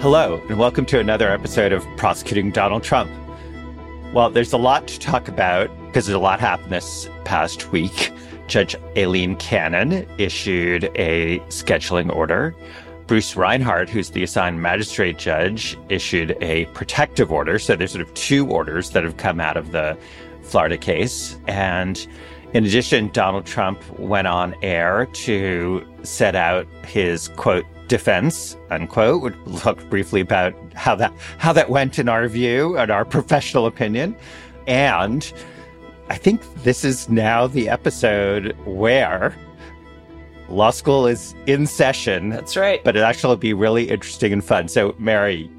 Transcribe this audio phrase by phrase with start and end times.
[0.00, 3.10] Hello, and welcome to another episode of Prosecuting Donald Trump.
[4.14, 8.10] Well, there's a lot to talk about because there's a lot happened this past week.
[8.46, 12.56] Judge Aileen Cannon issued a scheduling order.
[13.06, 17.58] Bruce Reinhart, who's the assigned magistrate judge, issued a protective order.
[17.58, 19.98] So there's sort of two orders that have come out of the
[20.40, 21.38] Florida case.
[21.46, 22.06] And
[22.54, 29.36] in addition, Donald Trump went on air to set out his quote defense, unquote, would
[29.58, 34.16] talk briefly about how that how that went in our view and our professional opinion.
[34.66, 35.30] And
[36.08, 39.34] I think this is now the episode where
[40.48, 42.30] law school is in session.
[42.30, 42.82] That's right.
[42.82, 44.68] But it actually will be really interesting and fun.
[44.68, 45.50] So, Mary,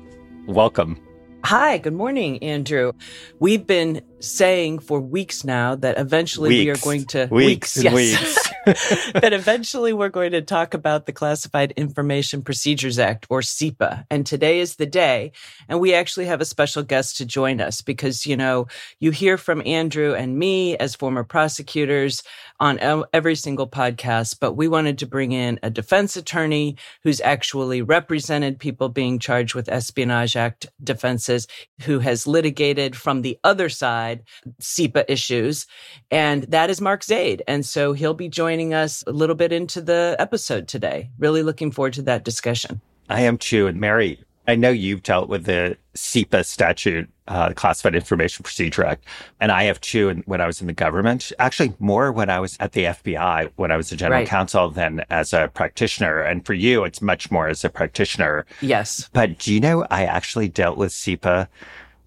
[0.48, 1.00] welcome.
[1.44, 2.94] Hi, good morning, Andrew.
[3.40, 6.66] We've been saying for weeks now that eventually weeks.
[6.66, 7.94] we are going to weeks, weeks yes.
[7.94, 8.48] weeks.
[8.66, 14.06] that eventually we're going to talk about the Classified Information Procedures Act or CIPA.
[14.12, 15.32] And today is the day.
[15.68, 18.68] And we actually have a special guest to join us because, you know,
[19.00, 22.22] you hear from Andrew and me as former prosecutors
[22.60, 22.78] on
[23.12, 28.60] every single podcast, but we wanted to bring in a defense attorney who's actually represented
[28.60, 31.48] people being charged with Espionage Act defenses,
[31.82, 34.22] who has litigated from the other side
[34.62, 35.66] CIPA issues.
[36.12, 37.42] And that is Mark Zaid.
[37.48, 41.10] And so he'll be joining us a little bit into the episode today.
[41.18, 42.82] Really looking forward to that discussion.
[43.10, 43.68] I am too.
[43.68, 49.06] And Mary, I know you've dealt with the CIPA statute, uh, Classified Information Procedure Act,
[49.40, 50.10] and I have too.
[50.10, 53.52] And when I was in the government, actually more when I was at the FBI,
[53.56, 54.28] when I was a general right.
[54.28, 56.20] counsel than as a practitioner.
[56.22, 58.46] And for you, it's much more as a practitioner.
[58.62, 59.10] Yes.
[59.14, 61.48] But do you know, I actually dealt with CIPA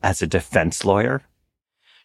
[0.02, 1.22] as a defense lawyer.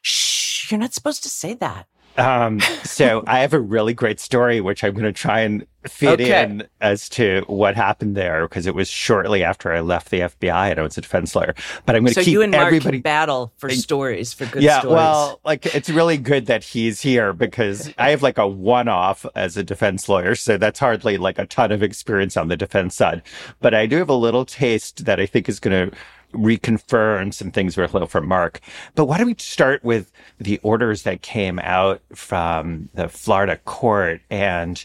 [0.01, 1.87] Shh, you're not supposed to say that.
[2.17, 6.19] Um, so I have a really great story, which I'm going to try and fit
[6.19, 6.43] okay.
[6.43, 10.71] in as to what happened there, because it was shortly after I left the FBI
[10.71, 11.55] and I was a defense lawyer.
[11.86, 14.61] But I'm going to so keep you and Mark everybody battle for stories for good
[14.61, 14.95] yeah, stories.
[14.95, 19.55] well, like it's really good that he's here because I have like a one-off as
[19.55, 23.21] a defense lawyer, so that's hardly like a ton of experience on the defense side.
[23.61, 25.97] But I do have a little taste that I think is going to
[26.33, 28.59] reconfirm some things we learned from Mark.
[28.95, 34.21] But why don't we start with the orders that came out from the Florida court
[34.29, 34.83] and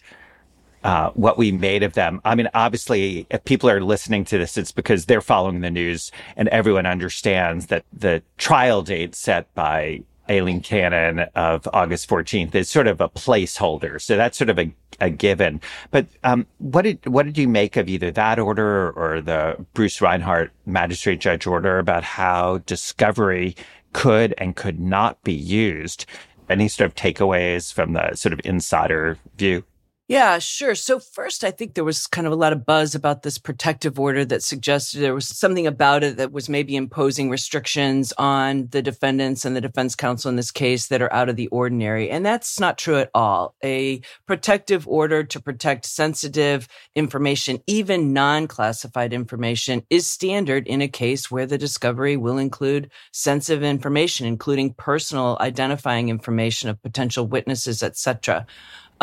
[0.84, 2.20] uh, what we made of them.
[2.26, 6.12] I mean, obviously, if people are listening to this, it's because they're following the news
[6.36, 12.70] and everyone understands that the trial date set by Aileen Cannon of August 14th is
[12.70, 14.00] sort of a placeholder.
[14.00, 15.60] So that's sort of a, a given.
[15.90, 20.00] But um, what did what did you make of either that order or the Bruce
[20.00, 23.56] Reinhart magistrate judge order about how discovery
[23.92, 26.06] could and could not be used?
[26.48, 29.64] Any sort of takeaways from the sort of insider view?
[30.06, 30.74] Yeah, sure.
[30.74, 33.98] So first, I think there was kind of a lot of buzz about this protective
[33.98, 38.82] order that suggested there was something about it that was maybe imposing restrictions on the
[38.82, 42.10] defendants and the defense counsel in this case that are out of the ordinary.
[42.10, 43.54] And that's not true at all.
[43.64, 51.30] A protective order to protect sensitive information, even non-classified information is standard in a case
[51.30, 58.44] where the discovery will include sensitive information, including personal identifying information of potential witnesses, etc.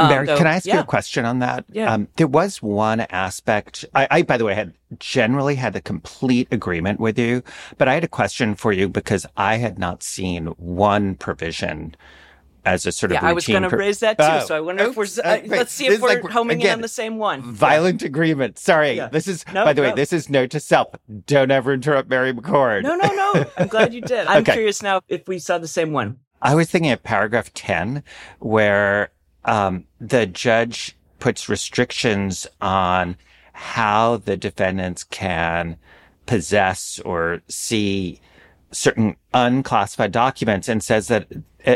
[0.01, 0.75] Um, Mary, though, can I ask yeah.
[0.75, 1.65] you a question on that?
[1.71, 1.93] Yeah.
[1.93, 3.85] Um, there was one aspect.
[3.93, 7.43] I, I, by the way, had generally had the complete agreement with you,
[7.77, 11.95] but I had a question for you because I had not seen one provision
[12.65, 14.23] as a sort of yeah, I was going to per- raise that too.
[14.25, 16.59] Oh, so I wonder oops, if we're uh, uh, let's see if we're like, homing
[16.59, 17.41] again, in on the same one.
[17.41, 18.07] Violent yeah.
[18.07, 18.59] agreement.
[18.59, 19.07] Sorry, yeah.
[19.07, 19.89] this is no, by the no.
[19.89, 20.93] way, this is note to self:
[21.25, 22.83] don't ever interrupt Mary McCord.
[22.83, 23.45] No, no, no.
[23.57, 24.27] I'm glad you did.
[24.27, 24.53] I'm okay.
[24.53, 26.19] curious now if we saw the same one.
[26.41, 28.03] I was thinking of paragraph ten,
[28.39, 29.11] where
[29.45, 33.15] um, the judge puts restrictions on
[33.53, 35.77] how the defendants can
[36.25, 38.19] possess or see
[38.71, 41.27] certain unclassified documents and says that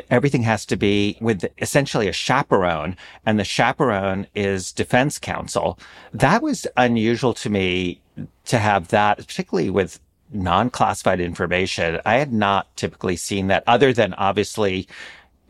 [0.10, 2.96] everything has to be with essentially a chaperone
[3.26, 5.78] and the chaperone is defense counsel.
[6.14, 8.02] That was unusual to me
[8.46, 10.00] to have that, particularly with
[10.32, 12.00] non-classified information.
[12.06, 14.88] I had not typically seen that other than obviously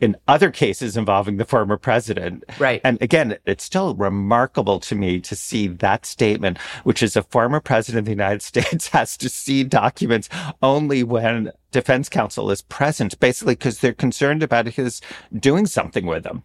[0.00, 2.44] in other cases involving the former president.
[2.58, 2.80] Right.
[2.84, 7.60] And again, it's still remarkable to me to see that statement, which is a former
[7.60, 10.28] president of the United States has to see documents
[10.62, 15.00] only when defense counsel is present, basically because they're concerned about his
[15.38, 16.42] doing something with them.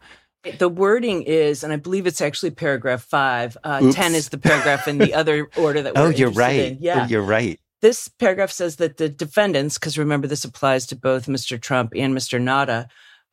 [0.58, 3.56] The wording is, and I believe it's actually paragraph five.
[3.64, 6.72] Uh, Ten is the paragraph in the other order that we're oh, you're right.
[6.72, 6.78] In.
[6.80, 7.60] Yeah, you're right.
[7.82, 11.62] This paragraph says that the defendants, because remember this applies to both Mr.
[11.62, 12.42] Trump and Mr.
[12.42, 12.88] Nauta,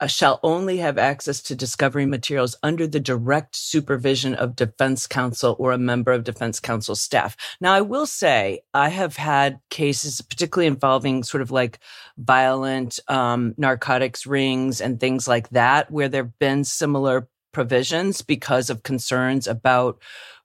[0.07, 5.73] shall only have access to discovery materials under the direct supervision of defense counsel or
[5.73, 7.37] a member of defense counsel staff.
[7.61, 11.81] Now, I will say I have had cases, particularly involving sort of like
[12.17, 18.71] violent um, narcotics rings and things like that, where there have been similar provisions because
[18.71, 20.01] of concerns about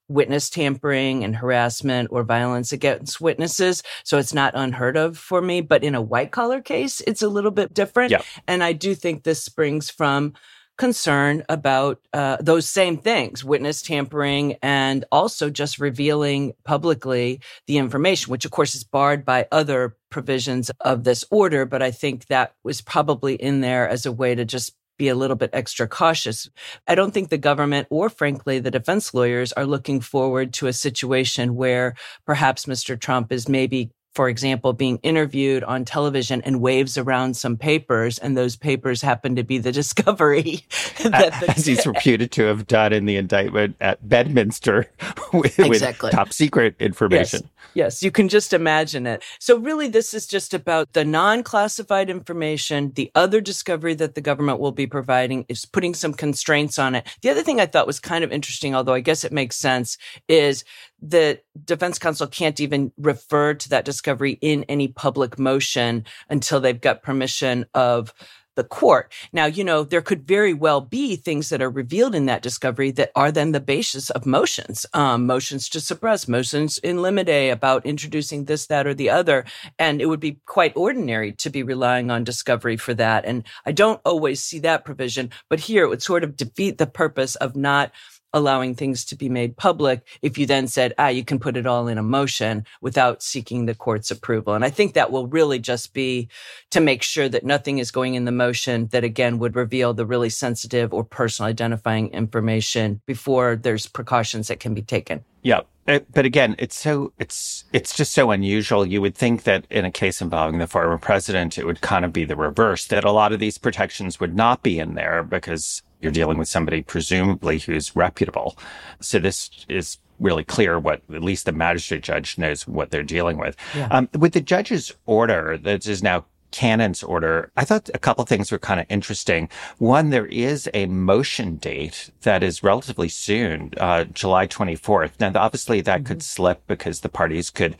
[0.07, 3.83] witness tampering and harassment or violence against witnesses.
[4.03, 5.61] So it's not unheard of for me.
[5.61, 8.11] But in a white collar case, it's a little bit different.
[8.11, 8.21] Yeah.
[8.47, 10.33] And I do think this springs from
[10.77, 18.31] concern about uh, those same things witness tampering and also just revealing publicly the information
[18.31, 22.55] which of course is barred by other provisions of this order but i think that
[22.63, 26.49] was probably in there as a way to just be a little bit extra cautious.
[26.87, 30.73] I don't think the government or frankly the defense lawyers are looking forward to a
[30.73, 31.95] situation where
[32.25, 32.99] perhaps Mr.
[32.99, 38.37] Trump is maybe for example, being interviewed on television and waves around some papers, and
[38.37, 40.61] those papers happen to be the discovery
[41.03, 44.87] that the, as he's reputed to have done in the indictment at Bedminster
[45.33, 46.07] with, exactly.
[46.07, 47.41] with top secret information.
[47.41, 47.51] Yes.
[47.73, 49.23] yes, you can just imagine it.
[49.39, 52.91] So really, this is just about the non-classified information.
[52.93, 57.07] The other discovery that the government will be providing is putting some constraints on it.
[57.21, 59.97] The other thing I thought was kind of interesting, although I guess it makes sense,
[60.27, 60.63] is
[61.03, 66.79] the defense counsel can't even refer to that discovery in any public motion until they've
[66.79, 68.13] got permission of
[68.55, 69.11] the court.
[69.31, 72.91] Now, you know, there could very well be things that are revealed in that discovery
[72.91, 77.85] that are then the basis of motions, um, motions to suppress, motions in limine about
[77.85, 79.45] introducing this, that, or the other.
[79.79, 83.25] And it would be quite ordinary to be relying on discovery for that.
[83.25, 86.87] And I don't always see that provision, but here it would sort of defeat the
[86.87, 87.91] purpose of not
[88.33, 91.67] allowing things to be made public if you then said, ah, you can put it
[91.67, 94.53] all in a motion without seeking the court's approval.
[94.53, 96.29] And I think that will really just be
[96.71, 100.05] to make sure that nothing is going in the motion that again would reveal the
[100.05, 105.23] really sensitive or personal identifying information before there's precautions that can be taken.
[105.41, 105.61] Yeah.
[105.85, 108.85] But again, it's so, it's, it's just so unusual.
[108.85, 112.13] You would think that in a case involving the former president, it would kind of
[112.13, 115.81] be the reverse, that a lot of these protections would not be in there because
[116.03, 118.57] you're dealing with somebody presumably who's reputable.
[118.99, 123.37] So this is really clear what at least the magistrate judge knows what they're dealing
[123.37, 123.55] with.
[123.75, 123.87] Yeah.
[123.91, 128.51] Um, with the judge's order that is now Cannon's order, I thought a couple things
[128.51, 129.49] were kind of interesting.
[129.79, 135.19] One, there is a motion date that is relatively soon, uh, July 24th.
[135.19, 136.05] Now, obviously that mm-hmm.
[136.05, 137.75] could slip because the parties could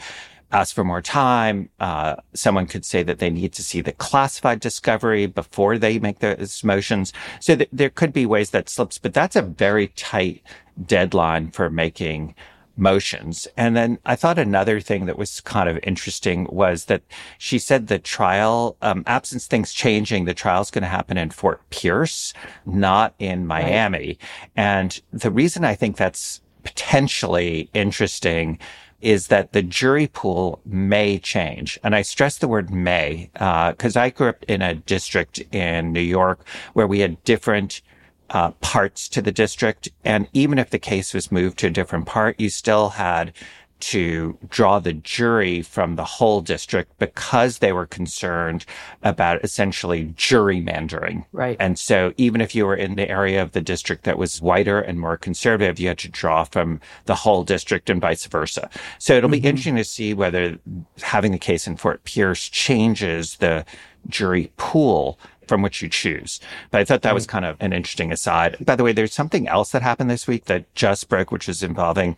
[0.54, 1.70] ask for more time.
[1.80, 6.20] Uh, someone could say that they need to see the classified discovery before they make
[6.20, 7.12] those motions.
[7.40, 10.44] So th- there could be ways that slips, but that's a very tight
[10.86, 12.36] deadline for making
[12.76, 13.48] motions.
[13.56, 17.04] And then I thought another thing that was kind of interesting was that
[17.38, 21.30] she said the trial, um, absence things changing, the trial is going to happen in
[21.30, 22.34] Fort Pierce,
[22.66, 24.08] not in Miami.
[24.08, 24.18] Right.
[24.56, 28.58] And the reason I think that's potentially interesting
[29.04, 31.80] is that the jury pool may change.
[31.84, 35.92] And I stress the word may, because uh, I grew up in a district in
[35.92, 37.82] New York where we had different
[38.30, 39.90] uh, parts to the district.
[40.04, 43.34] And even if the case was moved to a different part, you still had
[43.84, 48.66] to draw the jury from the whole district because they were concerned
[49.04, 51.26] about essentially gerrymandering.
[51.32, 51.58] Right.
[51.60, 54.80] And so even if you were in the area of the district that was whiter
[54.80, 58.70] and more conservative, you had to draw from the whole district and vice versa.
[59.00, 59.42] So it'll mm-hmm.
[59.42, 60.58] be interesting to see whether
[61.02, 63.66] having the case in Fort Pierce changes the
[64.08, 66.40] jury pool from which you choose.
[66.72, 68.58] But I thought that was kind of an interesting aside.
[68.62, 71.64] By the way, there's something else that happened this week that just broke, which is
[71.64, 72.16] involving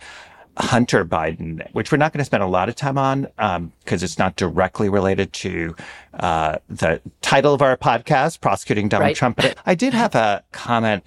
[0.57, 3.71] Hunter Biden, which we're not going to spend a lot of time on because um,
[3.89, 5.75] it's not directly related to
[6.15, 9.15] uh, the title of our podcast, prosecuting Donald right.
[9.15, 9.37] Trump.
[9.37, 11.03] But I did have a comment.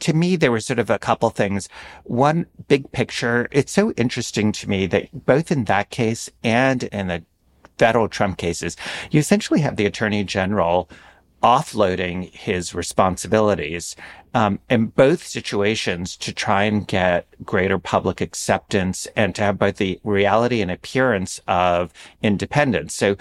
[0.00, 1.68] To me, there were sort of a couple things.
[2.04, 3.48] One big picture.
[3.50, 7.22] It's so interesting to me that both in that case and in the
[7.78, 8.76] federal Trump cases,
[9.10, 10.88] you essentially have the attorney general
[11.42, 13.94] offloading his responsibilities
[14.34, 19.76] um, in both situations to try and get greater public acceptance and to have both
[19.76, 22.94] the reality and appearance of independence.
[22.94, 23.16] So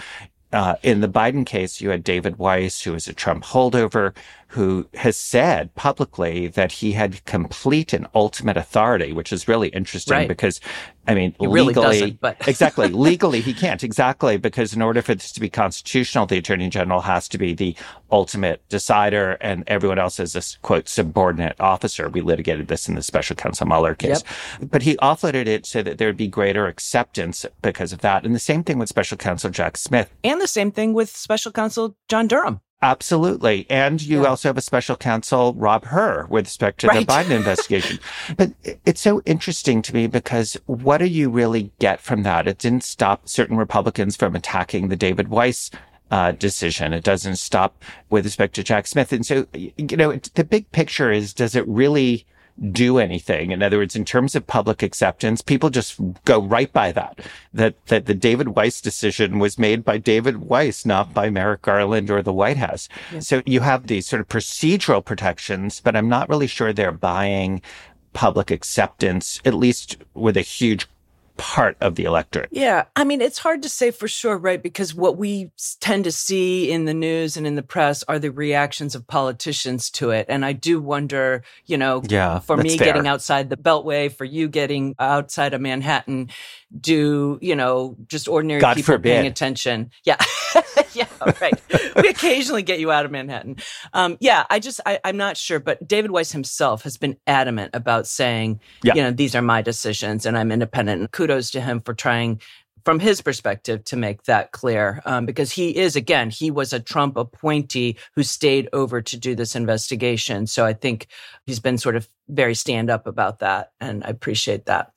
[0.52, 4.16] uh, in the Biden case, you had David Weiss, who was a Trump holdover,
[4.56, 10.14] who has said publicly that he had complete and ultimate authority, which is really interesting
[10.16, 10.28] right.
[10.30, 10.62] because,
[11.10, 15.14] I mean, he legally, really but exactly, legally he can't exactly because in order for
[15.14, 17.76] this to be constitutional, the attorney general has to be the
[18.10, 22.08] ultimate decider and everyone else is a quote subordinate officer.
[22.08, 24.24] We litigated this in the special counsel Mueller case,
[24.62, 24.70] yep.
[24.72, 28.26] but he offloaded it so that there would be greater acceptance because of that.
[28.26, 30.14] And the same thing with special counsel Jack Smith.
[30.24, 32.62] And the same thing with special counsel John Durham.
[32.82, 33.66] Absolutely.
[33.70, 34.30] And you Yeah.
[34.30, 37.06] also have a special counsel, Rob Hur, with respect to Right.
[37.08, 38.00] the Biden investigation.
[38.38, 38.52] but
[38.86, 42.48] it's so interesting to me because what do you really get from that?
[42.48, 45.72] It didn't stop certain Republicans from attacking the David Weiss
[46.12, 46.94] uh, decision.
[46.94, 49.12] It doesn't stop with respect to Jack Smith.
[49.12, 52.28] And so, you know, it- the big picture is, does it really
[52.72, 53.52] do anything?
[53.52, 57.20] In other words, in terms of public acceptance, people just go right by that.
[57.54, 62.10] That, that the David Weiss decision was made by David Weiss, not by Merrick Garland
[62.10, 62.88] or the White House.
[63.20, 67.62] So you have these sort of procedural protections, but I'm not really sure they're buying
[68.14, 70.88] public acceptance, at least with a huge
[71.38, 72.50] part of the electorate.
[72.52, 72.86] Yeah.
[72.96, 74.62] I mean, it's hard to say for sure, right?
[74.62, 78.32] Because what we tend to see in the news and in the press are the
[78.32, 80.26] reactions of politicians to it.
[80.30, 82.86] And I do wonder, you know, Yeah, for me fair.
[82.88, 86.30] getting outside the beltway, for you getting outside of Manhattan,
[86.80, 89.92] do, you know, just ordinary God people paying attention.
[90.06, 90.18] Yeah.
[90.94, 91.08] yeah.
[91.42, 91.60] Right.
[91.96, 93.58] we occasionally get you out of Manhattan.
[93.94, 94.46] Um, yeah.
[94.50, 98.60] I just, I, I'm not sure, but David Weiss himself has been adamant about saying,
[98.84, 98.94] Yeah.
[98.96, 101.02] you know, these are my decisions and I'm independent.
[101.02, 102.40] And kudos to him for trying
[102.84, 105.02] from his perspective to make that clear.
[105.06, 109.34] Um, because he is again he was a trump appointee who stayed over to do
[109.36, 110.46] this investigation.
[110.48, 111.08] So i think
[111.48, 114.92] he's been sort of very stand up about that and i appreciate that.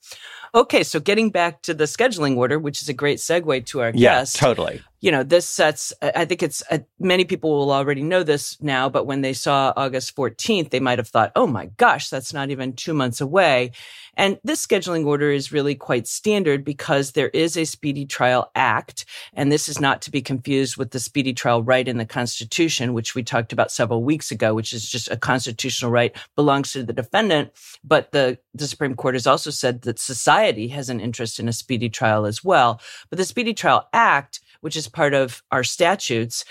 [0.53, 3.89] Okay so getting back to the scheduling order which is a great segue to our
[3.95, 4.35] Yeah, guest.
[4.35, 4.81] totally.
[5.01, 8.89] You know, this sets, I think it's, uh, many people will already know this now,
[8.89, 12.49] but when they saw August 14th, they might have thought, oh my gosh, that's not
[12.49, 13.71] even two months away.
[14.15, 19.05] And this scheduling order is really quite standard because there is a Speedy Trial Act.
[19.33, 22.93] And this is not to be confused with the Speedy Trial right in the Constitution,
[22.93, 26.83] which we talked about several weeks ago, which is just a constitutional right belongs to
[26.83, 27.51] the defendant.
[27.81, 31.53] But the, the Supreme Court has also said that society has an interest in a
[31.53, 32.81] speedy trial as well.
[33.09, 36.45] But the Speedy Trial Act, which is part of our statutes,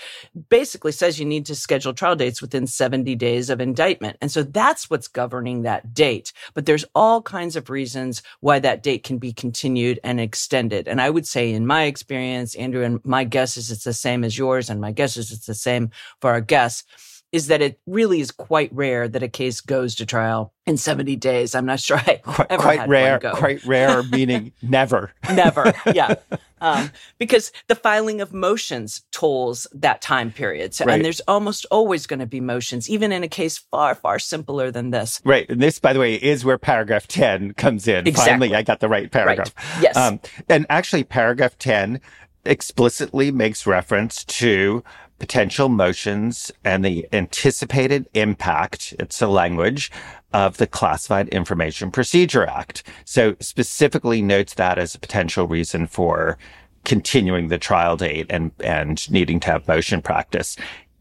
[0.49, 4.17] basically says you need to schedule trial dates within 70 days of indictment.
[4.21, 6.33] And so that's what's governing that date.
[6.53, 10.87] But there's all kinds of reasons why that date can be continued and extended.
[10.87, 14.23] And I would say in my experience, Andrew, and my guess is it's the same
[14.23, 16.83] as yours, and my guess is it's the same for our guests,
[17.31, 21.15] is that it really is quite rare that a case goes to trial in 70
[21.15, 21.53] days.
[21.53, 23.31] I'm not sure I Quite, ever quite had rare, one go.
[23.35, 25.11] quite rare, meaning never.
[25.31, 25.73] Never.
[25.93, 26.15] Yeah.
[26.61, 30.73] Um, because the filing of motions tolls that time period.
[30.73, 30.95] So, Right.
[30.95, 34.69] And there's almost always going to be motions, even in a case far, far simpler
[34.69, 35.21] than this.
[35.23, 35.49] Right.
[35.49, 38.05] And this, by the way, is where paragraph 10 comes in.
[38.07, 38.31] Exactly.
[38.31, 39.53] Finally, I got the right paragraph.
[39.75, 39.83] Right.
[39.83, 39.95] Yes.
[39.95, 40.19] Um,
[40.49, 42.01] and actually, paragraph 10
[42.43, 44.83] explicitly makes reference to
[45.19, 49.91] potential motions and the anticipated impact, it's a language,
[50.33, 52.83] of the Classified Information Procedure Act.
[53.05, 56.37] So specifically notes that as a potential reason for
[56.85, 60.55] continuing the trial date and, and needing to have motion practice.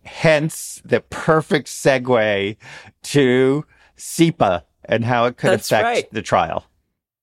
[0.05, 2.57] Hence the perfect segue
[3.03, 3.65] to
[3.97, 6.13] CIPA and how it could That's affect right.
[6.13, 6.65] the trial.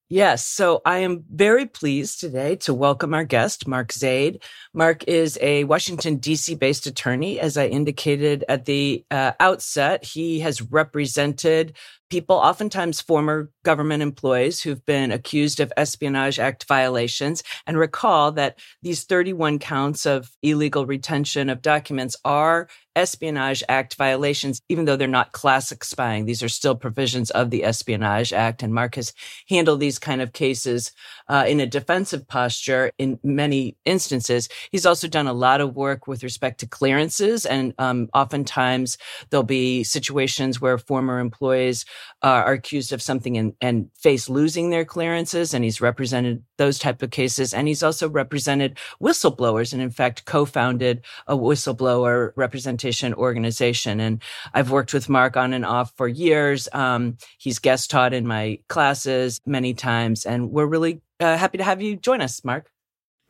[0.07, 0.45] Yes.
[0.45, 4.43] So I am very pleased today to welcome our guest, Mark Zaid.
[4.71, 6.53] Mark is a Washington, D.C.
[6.55, 7.39] based attorney.
[7.39, 11.75] As I indicated at the uh, outset, he has represented
[12.15, 17.43] people, oftentimes former government employees who've been accused of Espionage Act violations.
[17.67, 24.61] And recall that these 31 counts of illegal retention of documents are Espionage Act violations,
[24.69, 26.25] even though they're not classic spying.
[26.25, 28.63] These are still provisions of the Espionage Act.
[28.63, 29.13] And Mark has
[29.49, 30.93] handled these kind of cases
[31.27, 34.47] uh, in a defensive posture in many instances.
[34.71, 37.45] He's also done a lot of work with respect to clearances.
[37.45, 38.97] And um, oftentimes
[39.29, 41.85] there'll be situations where former employees
[42.21, 45.53] uh, are accused of something and, and face losing their clearances.
[45.53, 47.53] And he's represented those type of cases.
[47.53, 53.99] And he's also represented whistleblowers and in fact co-founded a whistleblower representation organization.
[53.99, 54.21] And
[54.53, 56.67] I've worked with Mark on and off for years.
[56.73, 61.63] Um, he's guest taught in my classes many times and we're really uh, happy to
[61.63, 62.69] have you join us, Mark.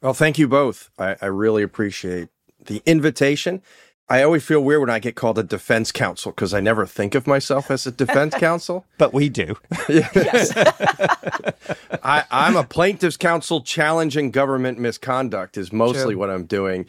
[0.01, 0.89] Well, thank you both.
[0.97, 2.29] I, I really appreciate
[2.63, 3.61] the invitation.
[4.07, 7.15] I always feel weird when I get called a defense counsel because I never think
[7.15, 8.85] of myself as a defense counsel.
[8.97, 9.55] But we do.
[9.89, 10.53] Yes.
[12.03, 16.17] I, I'm a plaintiff's counsel challenging government misconduct is mostly True.
[16.19, 16.85] what I'm doing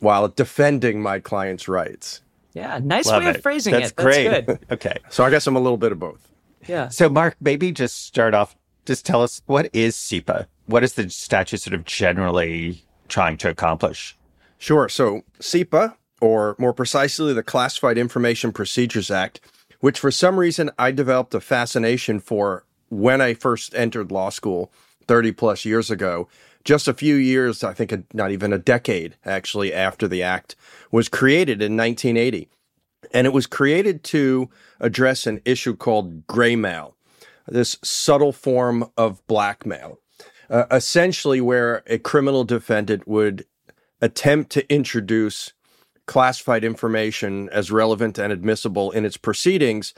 [0.00, 2.20] while defending my client's rights.
[2.54, 2.80] yeah.
[2.82, 3.36] Nice Love way it.
[3.36, 3.96] of phrasing That's it.
[3.96, 4.58] That's great.
[4.72, 4.98] okay.
[5.10, 6.26] So I guess I'm a little bit of both.
[6.66, 6.88] Yeah.
[6.88, 8.56] So, Mark, maybe just start off,
[8.86, 10.46] just tell us what is CIPA?
[10.66, 14.16] What is the statute sort of generally trying to accomplish?
[14.58, 14.88] Sure.
[14.88, 19.40] So CIPA, or more precisely, the Classified Information Procedures Act,
[19.80, 24.72] which for some reason I developed a fascination for when I first entered law school
[25.06, 26.28] 30 plus years ago,
[26.64, 30.56] just a few years, I think not even a decade actually after the act
[30.90, 32.48] was created in 1980.
[33.12, 36.94] And it was created to address an issue called graymail,
[37.46, 40.00] this subtle form of blackmail,
[40.50, 43.46] uh, essentially where a criminal defendant would
[44.00, 45.52] attempt to introduce
[46.06, 49.94] classified information as relevant and admissible in its proceedings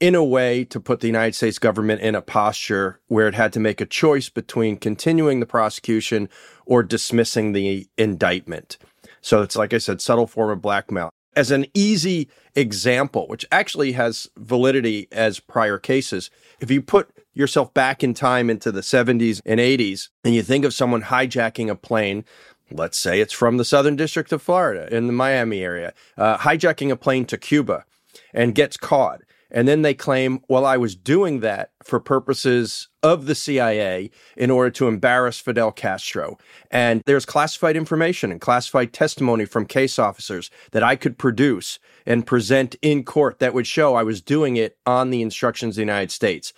[0.00, 3.52] in a way to put the United States government in a posture where it had
[3.52, 6.28] to make a choice between continuing the prosecution
[6.66, 8.78] or dismissing the indictment.
[9.20, 11.10] So it's like I said, subtle form of blackmail.
[11.34, 17.72] As an easy example, which actually has validity as prior cases, if you put yourself
[17.74, 21.76] back in time into the 70s and 80s and you think of someone hijacking a
[21.76, 22.24] plane,
[22.70, 26.90] let's say it's from the Southern District of Florida in the Miami area, uh, hijacking
[26.90, 27.84] a plane to Cuba
[28.32, 33.26] and gets caught and then they claim, well, I was doing that for purposes of
[33.26, 36.36] the CIA in order to embarrass Fidel Castro.
[36.70, 42.26] And there's classified information and classified testimony from case officers that I could produce and
[42.26, 45.82] present in court that would show I was doing it on the instructions of the
[45.82, 46.52] United States.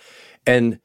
[0.46, 0.80] And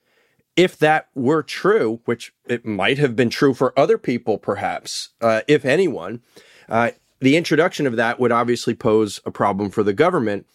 [0.55, 5.41] if that were true, which it might have been true for other people, perhaps, uh,
[5.47, 6.21] if anyone,
[6.69, 10.45] uh, the introduction of that would obviously pose a problem for the government.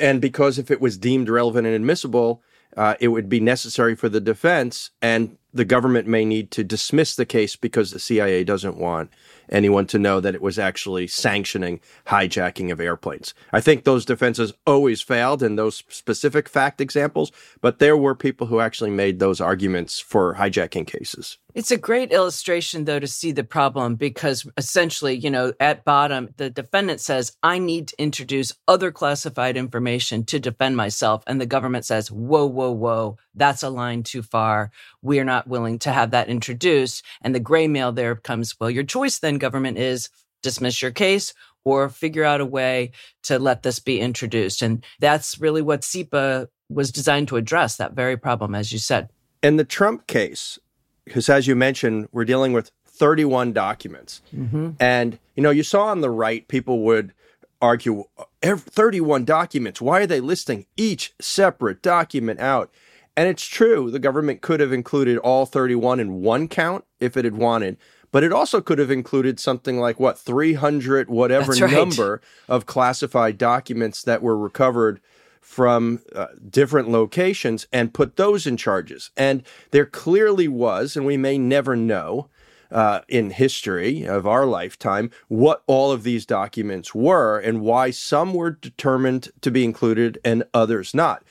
[0.00, 2.42] And because if it was deemed relevant and admissible,
[2.76, 7.16] uh, it would be necessary for the defense, and the government may need to dismiss
[7.16, 9.10] the case because the CIA doesn't want
[9.50, 13.34] anyone to know that it was actually sanctioning hijacking of airplanes.
[13.52, 18.46] I think those defenses always failed in those specific fact examples, but there were people
[18.46, 21.38] who actually made those arguments for hijacking cases.
[21.52, 26.28] It's a great illustration, though, to see the problem because essentially, you know, at bottom,
[26.36, 31.24] the defendant says, I need to introduce other classified information to defend myself.
[31.26, 34.70] And the government says, whoa, whoa, whoa, that's a line too far.
[35.02, 37.04] We're not willing to have that introduced.
[37.20, 40.08] And the gray mail there comes, well, your choice then government is
[40.42, 42.92] dismiss your case or figure out a way
[43.24, 44.62] to let this be introduced.
[44.62, 49.10] And that's really what CIPA was designed to address, that very problem, as you said.
[49.42, 50.58] In the Trump case,
[51.04, 54.22] because as you mentioned, we're dealing with 31 documents.
[54.34, 54.70] Mm-hmm.
[54.78, 57.12] And, you know, you saw on the right, people would
[57.60, 58.04] argue
[58.42, 59.80] 31 documents.
[59.80, 62.70] Why are they listing each separate document out?
[63.16, 67.24] And it's true, the government could have included all 31 in one count if it
[67.24, 67.76] had wanted
[68.12, 71.72] but it also could have included something like what 300 whatever right.
[71.72, 75.00] number of classified documents that were recovered
[75.40, 79.10] from uh, different locations and put those in charges.
[79.16, 79.42] And
[79.72, 82.28] there clearly was, and we may never know
[82.70, 88.32] uh, in history of our lifetime, what all of these documents were and why some
[88.32, 91.24] were determined to be included and others not.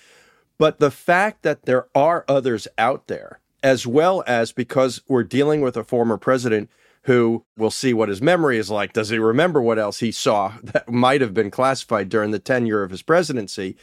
[0.58, 5.62] But the fact that there are others out there as well as because we're dealing
[5.62, 6.70] with a former president
[7.04, 8.94] who will see what his memory is like.
[8.94, 12.84] Does he remember what else he saw that might have been classified during the tenure
[12.84, 13.76] of his presidency?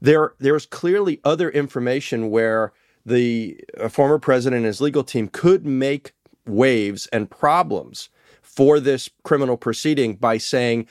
[0.00, 2.72] There, there's clearly other information where
[3.04, 6.12] the former president and his legal team could make
[6.46, 8.08] waves and problems
[8.42, 10.86] for this criminal proceeding by saying,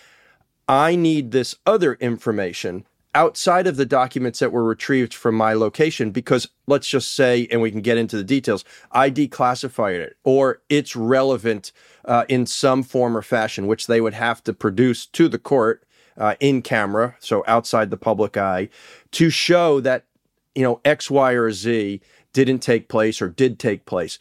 [0.68, 6.12] I need this other information outside of the documents that were retrieved from my location
[6.12, 10.62] because let's just say and we can get into the details i declassified it or
[10.70, 11.72] it's relevant
[12.06, 15.84] uh, in some form or fashion which they would have to produce to the court
[16.18, 18.70] uh, in camera so outside the public eye
[19.12, 20.06] to show that
[20.54, 22.00] you know x y or z
[22.34, 24.20] didn't take place or did take place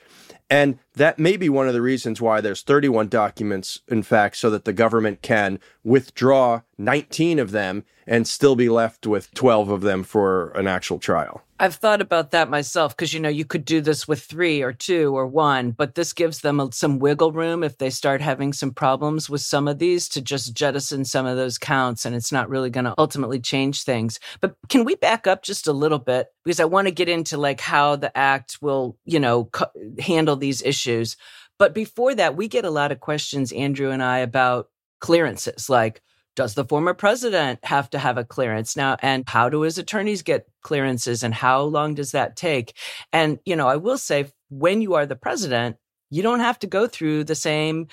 [0.51, 4.49] and that may be one of the reasons why there's 31 documents, in fact, so
[4.51, 9.83] that the government can withdraw 19 of them and still be left with 12 of
[9.83, 11.43] them for an actual trial.
[11.61, 14.73] I've thought about that myself because, you know, you could do this with three or
[14.73, 18.73] two or one, but this gives them some wiggle room if they start having some
[18.73, 22.49] problems with some of these to just jettison some of those counts and it's not
[22.49, 24.21] really going to ultimately change things.
[24.41, 26.29] But can we back up just a little bit?
[26.45, 29.51] Because I want to get into like how the act will, you know,
[29.99, 31.17] handle these issues.
[31.59, 34.69] But before that, we get a lot of questions, Andrew and I, about
[35.01, 36.03] clearances like,
[36.39, 38.77] does the former president have to have a clearance?
[38.77, 42.75] Now and how do his attorneys get clearances and how long does that take?
[43.13, 45.77] And you know i will say when you are the president
[46.11, 47.89] you don't have to go through the same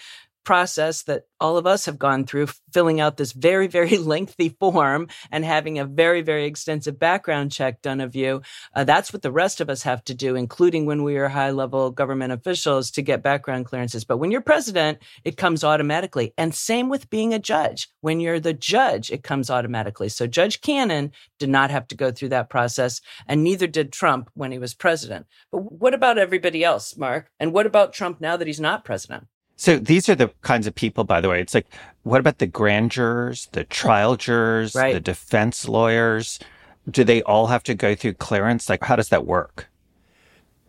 [0.46, 5.08] process that all of us have gone through, filling out this very, very lengthy form
[5.32, 8.42] and having a very, very extensive background check done of you.
[8.74, 11.52] Uh, that's what the rest of us have to do, including when we are high
[11.52, 14.06] level government officials to get background clearances.
[14.06, 16.34] But when you're president, it comes automatically.
[16.38, 17.90] And same with being a judge.
[18.02, 20.10] When you're the judge, it comes automatically.
[20.10, 24.30] So Judge Cannon did not have to go through that process, and neither did Trump
[24.34, 25.26] when he was president.
[25.52, 27.30] But what about everybody else, Mark?
[27.40, 29.28] And what about Trump now that he's not president?
[29.56, 31.40] So these are the kinds of people, by the way.
[31.40, 31.68] It's like,
[32.04, 34.94] what about the grand jurors, the trial jurors, right.
[34.94, 36.40] the defense lawyers?
[36.90, 38.70] Do they all have to go through clearance?
[38.70, 39.70] Like, how does that work?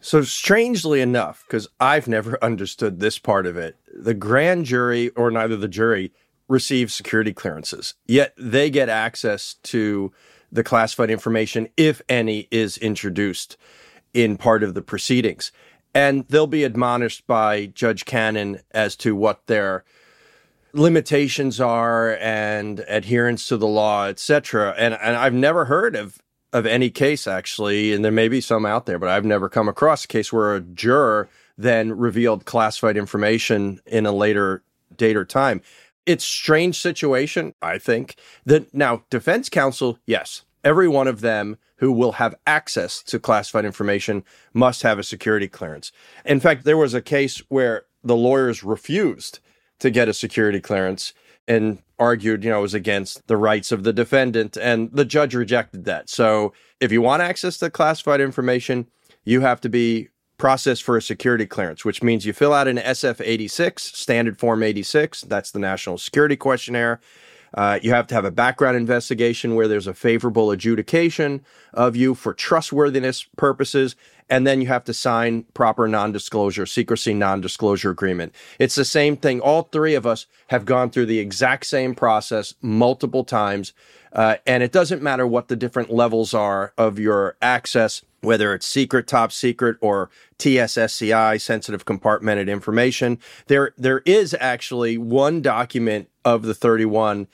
[0.00, 5.30] So, strangely enough, because I've never understood this part of it, the grand jury or
[5.30, 6.12] neither the jury
[6.48, 10.12] receive security clearances, yet they get access to
[10.52, 13.56] the classified information, if any, is introduced
[14.14, 15.50] in part of the proceedings
[15.96, 19.82] and they'll be admonished by Judge Cannon as to what their
[20.74, 24.74] limitations are and adherence to the law, etc.
[24.76, 26.18] And and I've never heard of
[26.52, 29.68] of any case actually, and there may be some out there, but I've never come
[29.68, 34.62] across a case where a juror then revealed classified information in a later
[34.98, 35.62] date or time.
[36.04, 38.16] It's strange situation, I think.
[38.44, 43.64] That now defense counsel, yes, every one of them who will have access to classified
[43.64, 45.92] information must have a security clearance.
[46.24, 49.38] In fact, there was a case where the lawyers refused
[49.78, 51.14] to get a security clearance
[51.46, 55.36] and argued, you know, it was against the rights of the defendant, and the judge
[55.36, 56.10] rejected that.
[56.10, 58.88] So, if you want access to classified information,
[59.24, 62.78] you have to be processed for a security clearance, which means you fill out an
[62.78, 65.22] SF 86, standard form 86.
[65.22, 67.00] That's the national security questionnaire.
[67.54, 72.14] Uh, you have to have a background investigation where there's a favorable adjudication of you
[72.14, 73.96] for trustworthiness purposes.
[74.28, 78.34] And then you have to sign proper non disclosure, secrecy non disclosure agreement.
[78.58, 79.40] It's the same thing.
[79.40, 83.72] All three of us have gone through the exact same process multiple times.
[84.12, 88.66] Uh, and it doesn't matter what the different levels are of your access, whether it's
[88.66, 93.18] secret, top secret, or TSSCI, sensitive compartmented information.
[93.46, 97.26] There, there is actually one document of the 31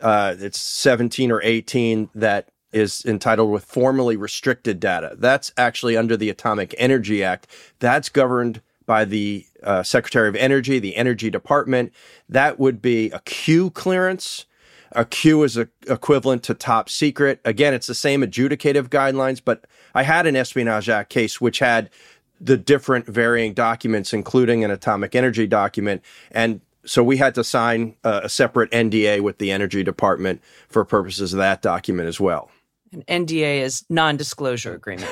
[0.00, 5.16] uh, it's 17 or 18 that is entitled with formally restricted data.
[5.18, 7.46] That's actually under the Atomic Energy Act.
[7.78, 11.92] That's governed by the uh, Secretary of Energy, the Energy Department.
[12.28, 14.46] That would be a Q clearance.
[14.92, 17.40] A Q is a, equivalent to top secret.
[17.44, 21.90] Again, it's the same adjudicative guidelines, but I had an Espionage Act case which had
[22.40, 26.02] the different varying documents, including an atomic energy document.
[26.30, 30.84] And so we had to sign a, a separate NDA with the Energy Department for
[30.84, 32.50] purposes of that document as well.
[32.92, 35.10] An NDA is non-disclosure agreement.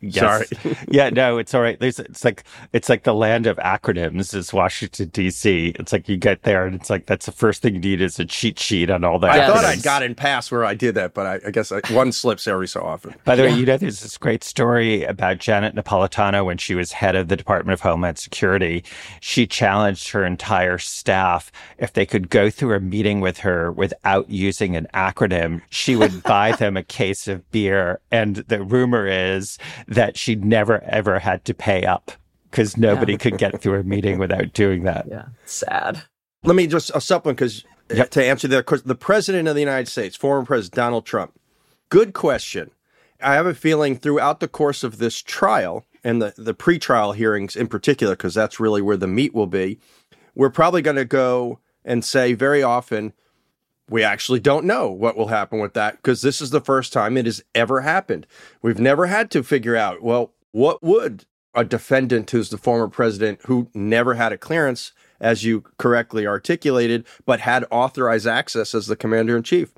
[0.00, 0.48] Yes.
[0.48, 0.76] Sorry.
[0.88, 1.78] yeah, no, it's all right.
[1.78, 5.74] There's, it's like it's like the land of acronyms is Washington D.C.
[5.78, 8.18] It's like you get there and it's like that's the first thing you need is
[8.18, 9.30] a cheat sheet on all that.
[9.30, 12.12] I thought I'd gotten past where I did that, but I, I guess I, one
[12.12, 13.14] slips every so often.
[13.24, 13.50] By the yeah.
[13.50, 17.28] way, you know, there's this great story about Janet Napolitano when she was head of
[17.28, 18.84] the Department of Homeland Security.
[19.20, 24.30] She challenged her entire staff if they could go through a meeting with her without
[24.30, 28.00] using an acronym, she would buy them a case case of beer.
[28.10, 32.12] And the rumor is that she never ever had to pay up
[32.50, 33.18] because nobody yeah.
[33.18, 35.06] could get through a meeting without doing that.
[35.08, 35.26] Yeah.
[35.44, 36.02] Sad.
[36.44, 38.10] Let me just a supplement because uh, yep.
[38.10, 41.38] to answer that question, the president of the United States, former president Donald Trump.
[41.88, 42.70] Good question.
[43.20, 47.56] I have a feeling throughout the course of this trial and the, the pretrial hearings
[47.56, 49.80] in particular, because that's really where the meat will be,
[50.34, 53.12] we're probably going to go and say very often,
[53.88, 57.16] we actually don't know what will happen with that because this is the first time
[57.16, 58.26] it has ever happened.
[58.62, 61.24] We've never had to figure out, well, what would
[61.54, 67.06] a defendant who's the former president who never had a clearance, as you correctly articulated,
[67.26, 69.72] but had authorized access as the commander in chief?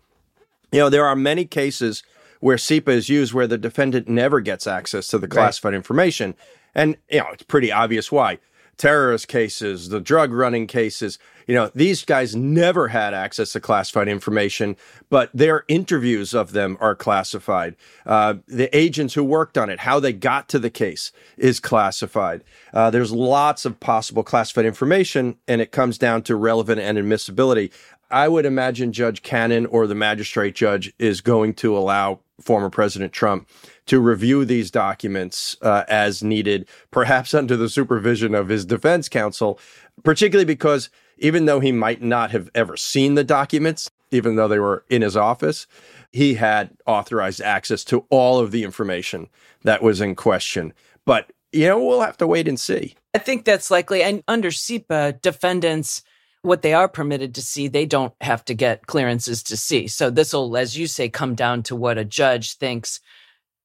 [0.73, 2.03] You know, there are many cases
[2.41, 5.77] where CIPA is used where the defendant never gets access to the classified right.
[5.77, 6.35] information.
[6.75, 8.39] And, you know, it's pretty obvious why
[8.81, 11.19] terrorist cases, the drug running cases.
[11.47, 14.75] You know, these guys never had access to classified information,
[15.11, 17.77] but their interviews of them are classified.
[18.07, 22.43] Uh, the agents who worked on it, how they got to the case is classified.
[22.73, 27.71] Uh, there's lots of possible classified information, and it comes down to relevant and admissibility.
[28.11, 33.13] I would imagine Judge Cannon or the magistrate judge is going to allow former President
[33.13, 33.49] Trump
[33.87, 39.59] to review these documents uh, as needed, perhaps under the supervision of his defense counsel,
[40.03, 44.59] particularly because even though he might not have ever seen the documents, even though they
[44.59, 45.67] were in his office,
[46.13, 49.29] he had authorized access to all of the information
[49.63, 50.73] that was in question.
[51.05, 52.95] But, you know, we'll have to wait and see.
[53.15, 54.03] I think that's likely.
[54.03, 56.03] And under CIPA, defendants
[56.43, 59.89] what they are permitted to see, they don't have to get clearances to see.
[59.89, 63.01] So this will, as you say, come down to what a judge thinks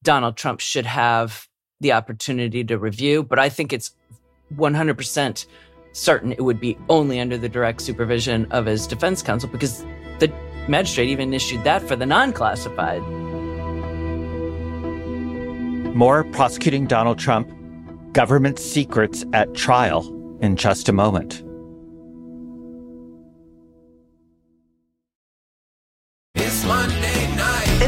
[0.04, 1.48] Donald Trump should have
[1.80, 3.24] the opportunity to review.
[3.24, 3.92] But I think it's
[4.56, 5.46] 100%
[5.94, 9.86] certain it would be only under the direct supervision of his defense counsel because
[10.20, 10.32] the
[10.68, 13.02] magistrate even issued that for the non classified.
[15.96, 17.50] More prosecuting Donald Trump,
[18.12, 20.06] government secrets at trial
[20.42, 21.45] in just a moment.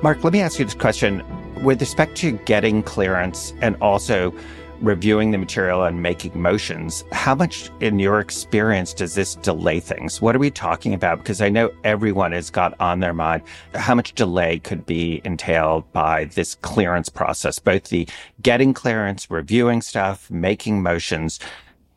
[0.00, 1.24] Mark, let me ask you this question.
[1.64, 4.32] With respect to getting clearance and also
[4.80, 10.22] reviewing the material and making motions, how much in your experience does this delay things?
[10.22, 11.18] What are we talking about?
[11.18, 13.42] Because I know everyone has got on their mind
[13.74, 18.08] how much delay could be entailed by this clearance process, both the
[18.40, 21.40] getting clearance, reviewing stuff, making motions.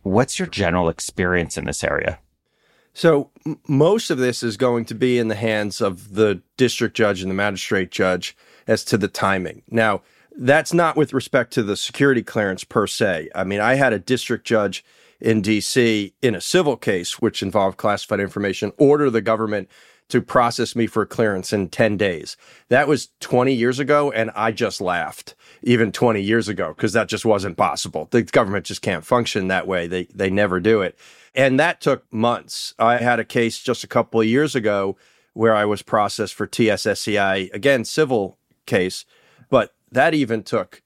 [0.01, 2.17] What's your general experience in this area?
[2.93, 3.29] So
[3.67, 7.31] most of this is going to be in the hands of the district judge and
[7.31, 8.35] the magistrate judge
[8.67, 9.63] as to the timing.
[9.69, 10.01] Now,
[10.37, 13.29] that's not with respect to the security clearance per se.
[13.35, 14.83] I mean, I had a district judge
[15.19, 19.69] in DC in a civil case which involved classified information order the government
[20.09, 22.35] to process me for clearance in 10 days.
[22.67, 27.07] That was 20 years ago and I just laughed even 20 years ago because that
[27.07, 28.09] just wasn't possible.
[28.11, 29.87] The government just can't function that way.
[29.87, 30.97] They they never do it.
[31.33, 32.73] And that took months.
[32.77, 34.97] I had a case just a couple of years ago
[35.33, 39.05] where I was processed for TSSCI, again, civil case,
[39.49, 40.81] but that even took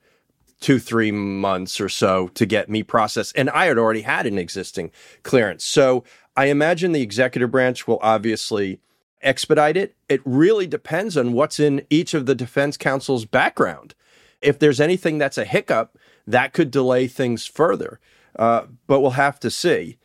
[0.59, 3.35] two, three months or so to get me processed.
[3.35, 4.91] And I had already had an existing
[5.23, 5.63] clearance.
[5.63, 6.03] So
[6.35, 8.79] I imagine the executive branch will obviously
[9.21, 9.95] expedite it.
[10.07, 13.95] It really depends on what's in each of the defense counsel's background.
[14.41, 17.99] If there's anything that's a hiccup, that could delay things further.
[18.37, 19.97] Uh, but we'll have to see.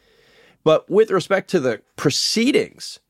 [0.64, 3.00] But with respect to the proceedings,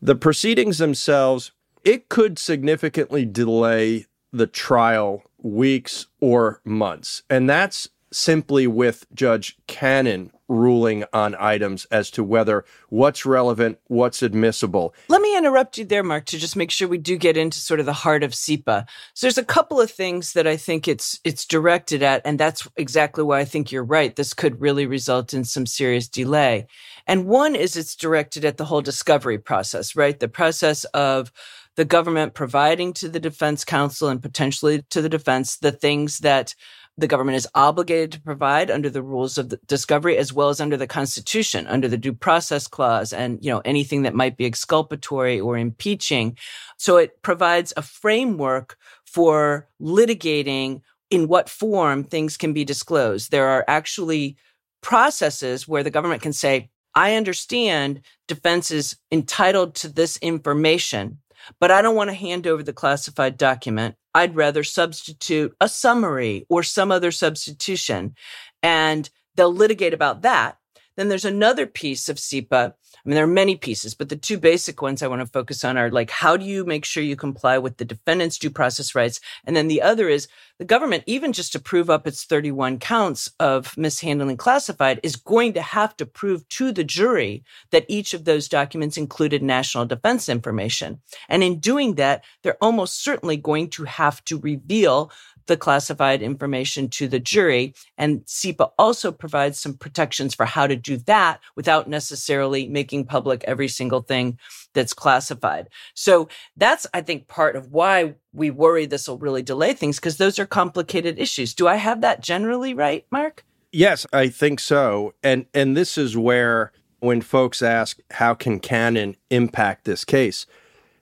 [0.00, 1.52] the proceedings themselves,
[1.84, 7.22] it could significantly delay the trial weeks or months.
[7.30, 7.88] And that's
[8.18, 14.94] simply with Judge Cannon ruling on items as to whether what's relevant, what's admissible.
[15.08, 17.80] Let me interrupt you there, Mark, to just make sure we do get into sort
[17.80, 18.88] of the heart of CIPA.
[19.14, 22.66] So there's a couple of things that I think it's it's directed at, and that's
[22.76, 24.16] exactly why I think you're right.
[24.16, 26.66] This could really result in some serious delay.
[27.06, 30.18] And one is it's directed at the whole discovery process, right?
[30.18, 31.30] The process of
[31.76, 36.54] the government providing to the defense counsel and potentially to the defense the things that
[36.98, 40.60] the government is obligated to provide under the rules of the discovery as well as
[40.60, 44.44] under the constitution under the due process clause and you know anything that might be
[44.44, 46.36] exculpatory or impeaching.
[46.76, 53.30] So it provides a framework for litigating in what form things can be disclosed.
[53.30, 54.36] There are actually
[54.82, 61.18] processes where the government can say i understand defense is entitled to this information
[61.60, 63.96] but I don't want to hand over the classified document.
[64.14, 68.14] I'd rather substitute a summary or some other substitution.
[68.62, 70.57] And they'll litigate about that.
[70.98, 74.38] Then there's another piece of CIPA I mean, there are many pieces, but the two
[74.38, 77.16] basic ones I want to focus on are like, how do you make sure you
[77.16, 79.20] comply with the defendant's due process rights?
[79.44, 83.30] And then the other is the government, even just to prove up its 31 counts
[83.38, 88.24] of mishandling classified, is going to have to prove to the jury that each of
[88.24, 91.00] those documents included national defense information.
[91.28, 95.12] And in doing that, they're almost certainly going to have to reveal
[95.48, 97.74] the classified information to the jury.
[97.98, 103.42] And CIPA also provides some protections for how to do that without necessarily making public
[103.44, 104.38] every single thing
[104.74, 105.68] that's classified.
[105.94, 110.18] So that's, I think, part of why we worry this will really delay things because
[110.18, 111.54] those are complicated issues.
[111.54, 113.44] Do I have that generally right, Mark?
[113.72, 115.14] Yes, I think so.
[115.22, 120.46] And and this is where when folks ask how can Cannon impact this case,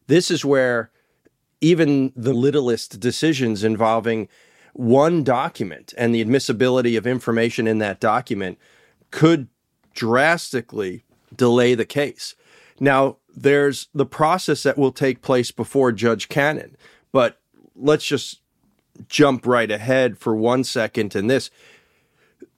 [0.09, 0.91] this is where
[1.61, 4.29] even the littlest decisions involving
[4.73, 8.59] one document and the admissibility of information in that document
[9.11, 9.49] could
[9.95, 12.35] drastically delay the case.
[12.79, 16.77] Now, there's the process that will take place before Judge Cannon,
[17.13, 17.41] but
[17.75, 18.41] let's just
[19.09, 21.51] jump right ahead for one second in this.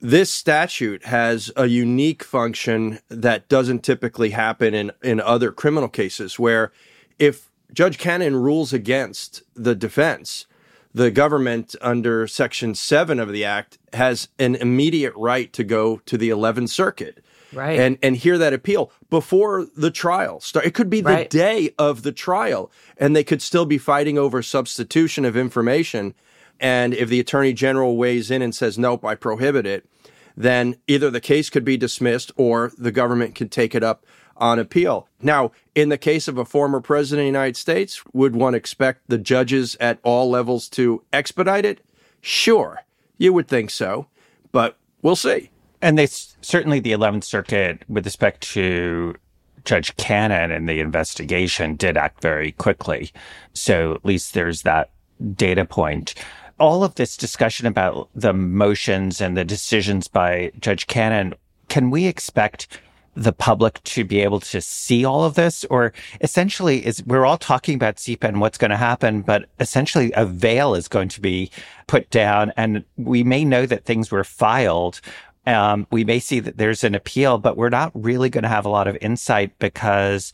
[0.01, 6.39] This statute has a unique function that doesn't typically happen in, in other criminal cases,
[6.39, 6.71] where
[7.17, 10.45] if Judge Cannon rules against the defense,
[10.93, 16.17] the government under Section 7 of the Act has an immediate right to go to
[16.17, 17.23] the 11th Circuit.
[17.51, 17.79] Right.
[17.79, 20.67] And and hear that appeal before the trial start.
[20.67, 21.29] It could be the Right.
[21.29, 26.13] day of the trial, and they could still be fighting over substitution of information.
[26.59, 29.87] And if the attorney general weighs in and says, nope, I prohibit it,
[30.37, 34.05] then either the case could be dismissed or the government could take it up
[34.39, 35.07] on appeal.
[35.21, 39.01] Now, in the case of a former president of the United States, would one expect
[39.07, 41.81] the judges at all levels to expedite it?
[42.21, 42.83] Sure,
[43.17, 44.07] you would think so,
[44.51, 45.51] but we'll see.
[45.81, 49.15] And they certainly the 11th Circuit, with respect to
[49.65, 53.11] Judge Cannon and the investigation, did act very quickly.
[53.53, 54.89] So at least there's that
[55.35, 56.15] data point.
[56.59, 61.33] All of this discussion about the motions and the decisions by Judge Cannon,
[61.69, 62.79] can we expect
[63.15, 65.65] the public to be able to see all of this?
[65.65, 70.11] Or essentially is we're all talking about CIPA and what's going to happen, but essentially
[70.15, 71.51] a veil is going to be
[71.87, 75.01] put down and we may know that things were filed.
[75.45, 78.65] Um, we may see that there's an appeal, but we're not really going to have
[78.65, 80.31] a lot of insight because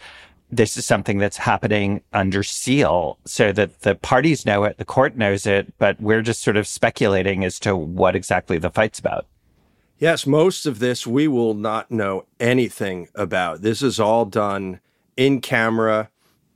[0.51, 5.17] this is something that's happening under seal so that the parties know it, the court
[5.17, 9.25] knows it, but we're just sort of speculating as to what exactly the fight's about.
[9.97, 13.62] Yes, most of this we will not know anything about.
[13.62, 14.81] This is all done
[15.15, 16.10] in camera,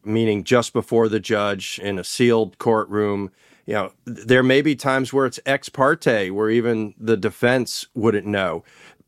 [0.03, 3.31] meaning just before the judge in a sealed courtroom.
[3.65, 8.27] You know, there may be times where it's ex parte, where even the defense wouldn't
[8.27, 8.65] know.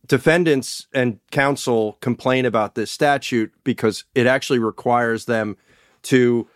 [0.07, 5.57] Defendants and counsel complain about this statute because it actually requires them
[6.03, 6.47] to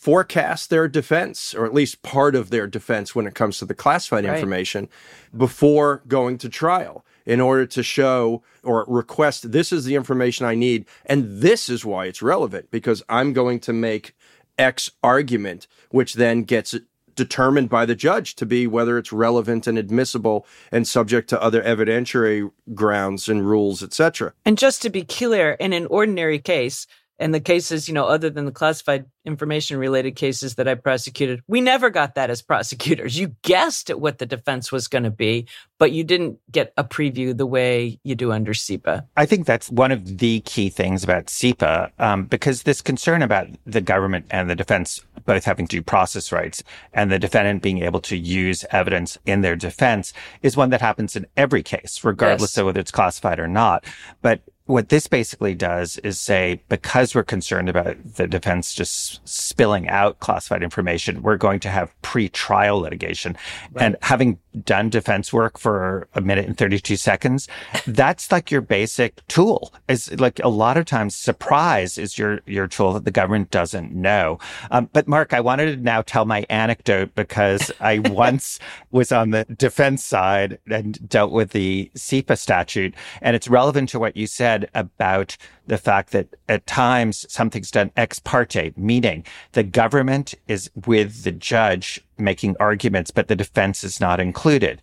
[0.00, 3.74] forecast their defense, or at least part of their defense when it comes to the
[3.74, 4.34] classified Right.
[4.34, 4.88] information
[5.36, 10.54] before going to trial in order to show or request this is the information I
[10.54, 10.86] need.
[11.04, 14.16] And this is why it's relevant because I'm going to make
[14.58, 16.74] X argument, which then gets
[17.14, 21.62] determined by the judge to be whether it's relevant and admissible and subject to other
[21.62, 24.32] evidentiary grounds and rules, etc.
[24.46, 26.86] And just to be clear, in an ordinary case,
[27.20, 31.42] and the cases, you know, other than the classified information related cases that I prosecuted,
[31.46, 33.18] we never got that as prosecutors.
[33.18, 35.46] You guessed at what the defense was going to be,
[35.78, 39.06] but you didn't get a preview the way you do under CIPA.
[39.16, 43.48] I think that's one of the key things about CIPA, um, because this concern about
[43.66, 46.62] the government and the defense both having due process rights
[46.94, 51.14] and the defendant being able to use evidence in their defense is one that happens
[51.14, 52.58] in every case, regardless Yes.
[52.58, 53.84] of whether it's classified or not.
[54.22, 59.88] But what this basically does is say, because we're concerned about the defense just spilling
[59.88, 63.36] out classified information, we're going to have pre-trial litigation.
[63.76, 67.48] And having done defense work for a minute and 32 seconds,
[67.86, 69.72] that's like your basic tool.
[69.88, 73.92] Is like a lot of times surprise is your, your tool that the government doesn't
[73.92, 74.38] know.
[74.70, 78.58] Um, but Mark, I wanted to now tell my anecdote because I once
[78.90, 82.94] was on the defense side and dealt with the CIPA statute.
[83.20, 85.36] And it's relevant to what you said about
[85.70, 91.30] the fact that at times something's done ex parte, meaning the government is with the
[91.30, 94.82] judge making arguments, but the defense is not included.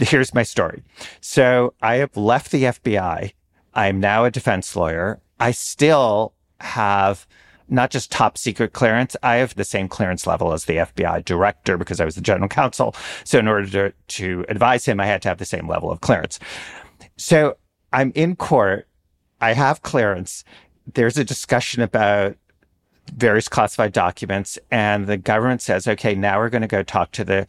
[0.00, 0.82] Here's my story.
[1.20, 3.34] So I have left the FBI.
[3.74, 5.20] I'm now a defense lawyer.
[5.38, 7.26] I still have
[7.68, 9.16] not just top secret clearance.
[9.22, 12.48] I have the same clearance level as the FBI director because I was the general
[12.48, 12.94] counsel.
[13.24, 16.00] So in order to, to advise him, I had to have the same level of
[16.00, 16.38] clearance.
[17.18, 17.58] So
[17.92, 18.88] I'm in court.
[19.44, 20.42] I have clearance.
[20.94, 22.38] There's a discussion about
[23.12, 27.24] various classified documents and the government says, okay, now we're going to go talk to
[27.24, 27.46] the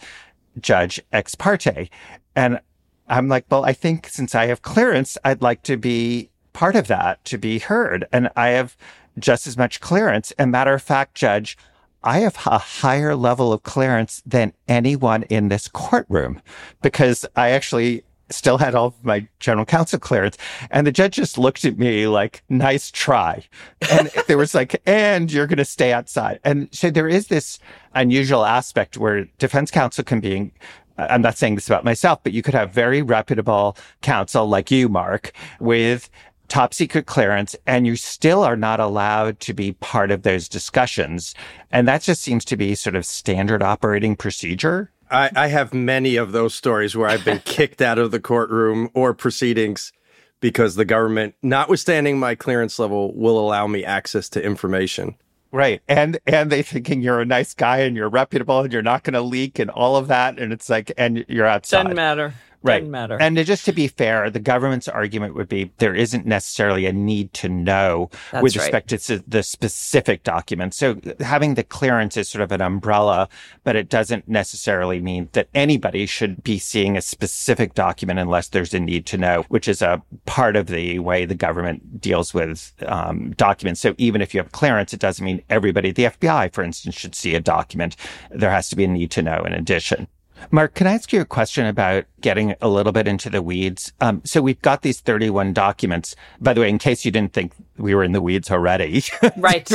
[0.59, 1.89] judge ex parte.
[2.35, 2.59] And
[3.07, 6.87] I'm like, well, I think since I have clearance, I'd like to be part of
[6.87, 8.05] that, to be heard.
[8.11, 8.75] And I have
[9.17, 10.33] just as much clearance.
[10.37, 11.57] And matter of fact, judge,
[12.03, 16.41] I have a higher level of clearance than anyone in this courtroom
[16.81, 20.37] because I actually still had all of my general counsel clearance.
[20.71, 23.43] And the judge just looked at me like, nice try.
[23.91, 26.39] And there was like, and you're going to stay outside.
[26.43, 27.59] And so there is this
[27.93, 30.51] unusual aspect where defense counsel can be
[30.97, 34.87] I'm not saying this about myself, but you could have very reputable counsel like you,
[34.87, 36.09] Mark, with
[36.47, 41.33] top secret clearance and you still are not allowed to be part of those discussions.
[41.71, 44.91] And that just seems to be sort of standard operating procedure.
[45.15, 48.89] I, I have many of those stories where I've been kicked out of the courtroom
[48.93, 49.93] or proceedings
[50.41, 55.15] because the government, notwithstanding my clearance level, will allow me access to information.
[55.51, 55.81] Right.
[55.87, 59.13] And and they thinking you're a nice guy and you're reputable and you're not going
[59.13, 61.83] to leak and all of that and it's like and you're outside.
[61.83, 62.33] Doesn't matter.
[62.65, 62.79] Right.
[62.79, 63.21] Doesn't matter.
[63.21, 67.31] And just to be fair, the government's argument would be there isn't necessarily a need
[67.33, 68.63] to know That's with right.
[68.63, 70.77] respect to the specific documents.
[70.77, 73.29] So having the clearance is sort of an umbrella,
[73.63, 78.73] but it doesn't necessarily mean that anybody should be seeing a specific document unless there's
[78.73, 82.73] a need to know, which is a part of the way the government deals with
[82.87, 83.79] um, documents.
[83.79, 87.13] So even if you have clearance, it doesn't mean everybody, the FBI, for instance, should
[87.13, 87.95] see a document.
[88.31, 90.07] There has to be a need to know in addition.
[90.51, 93.93] Mark, can I ask you a question about getting a little bit into the weeds?
[94.01, 96.15] Um, so we've got these 31 documents.
[96.39, 99.03] By the way, in case you didn't think we were in the weeds already.
[99.37, 99.69] right.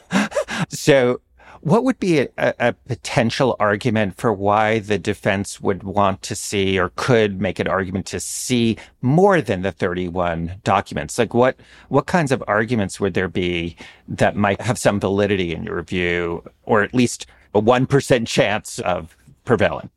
[0.68, 1.20] so
[1.60, 6.78] what would be a, a, potential argument for why the defense would want to see
[6.78, 11.18] or could make an argument to see more than the 31 documents?
[11.18, 11.58] Like what,
[11.88, 13.76] what kinds of arguments would there be
[14.06, 19.16] that might have some validity in your view, or at least a 1% chance of
[19.48, 19.88] prevailing?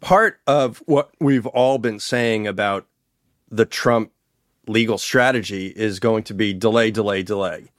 [0.00, 2.86] Part of what we've all been saying about
[3.50, 4.12] the Trump
[4.68, 7.72] legal strategy is going to be delay, delay, delay.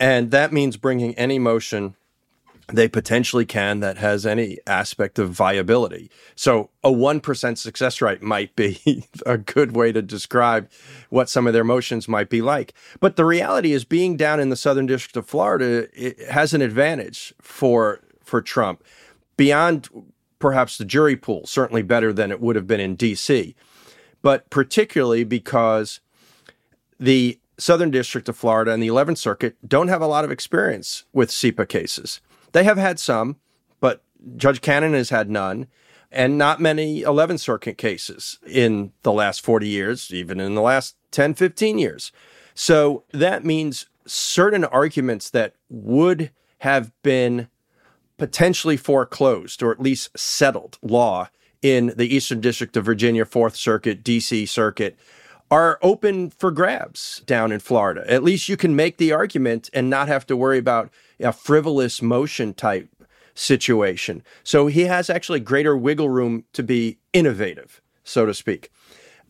[0.00, 1.94] And that means bringing any motion
[2.72, 6.10] they potentially can that has any aspect of viability.
[6.34, 10.68] So a 1% success rate might be a good way to describe
[11.10, 12.72] what some of their motions might be like.
[13.00, 16.62] But the reality is being down in the Southern District of Florida it has an
[16.62, 18.82] advantage for for Trump
[19.36, 19.88] beyond
[20.44, 23.54] perhaps the jury pool, certainly better than it would have been in DC.
[24.20, 26.00] But particularly because
[27.00, 31.04] the Southern District of Florida and the 11th Circuit don't have a lot of experience
[31.14, 32.20] with CIPA cases.
[32.52, 33.36] They have had some,
[33.80, 34.02] but
[34.36, 35.66] Judge Cannon has had none,
[36.12, 40.94] and not many 11th Circuit cases in the last 40 years, even in the last
[41.12, 42.12] 10, 15 years.
[42.52, 47.48] So that means certain arguments that would have been
[48.18, 51.28] potentially foreclosed or at least settled law
[51.62, 54.98] in the Eastern District of Virginia, Fourth Circuit, DC Circuit
[55.50, 58.04] are open for grabs down in Florida.
[58.10, 60.90] At least you can make the argument and not have to worry about
[61.20, 62.88] a frivolous motion type
[63.34, 64.22] situation.
[64.42, 68.70] So he has actually greater wiggle room to be innovative, so to speak.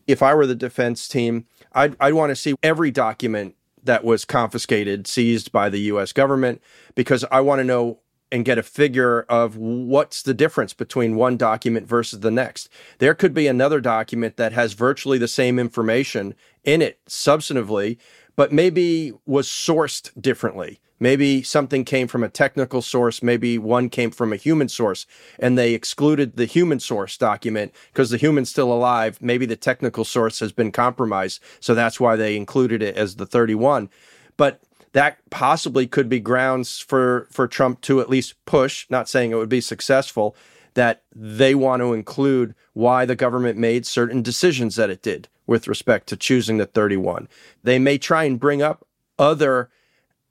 [0.07, 4.25] If I were the defense team, I'd, I'd want to see every document that was
[4.25, 6.61] confiscated, seized by the US government,
[6.95, 7.99] because I want to know
[8.31, 12.69] and get a figure of what's the difference between one document versus the next.
[12.99, 17.97] There could be another document that has virtually the same information in it substantively,
[18.35, 20.79] but maybe was sourced differently.
[20.99, 25.05] Maybe something came from a technical source, maybe one came from a human source,
[25.37, 29.21] and they excluded the human source document because the human's still alive.
[29.21, 33.25] Maybe the technical source has been compromised, so that's why they included it as the
[33.25, 33.89] 31.
[34.37, 34.61] But
[34.95, 39.35] that possibly could be grounds for for Trump to at least push, not saying it
[39.35, 40.37] would be successful,
[40.73, 45.67] that they want to include why the government made certain decisions that it did with
[45.67, 47.27] respect to choosing the 31.
[47.61, 48.87] They may try and bring up
[49.19, 49.69] other